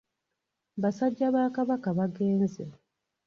[0.81, 2.61] Basajja ba Kabaka bagenze.